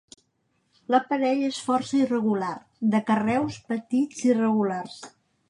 [0.93, 2.55] L'aparell és força irregular,
[2.97, 4.99] de carreus petits irregulars.